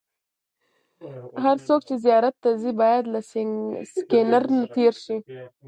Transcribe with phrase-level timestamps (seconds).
[1.43, 3.19] هر څوک چې زیارت ته ځي باید له
[3.93, 5.17] سکېنر نه تېر شي.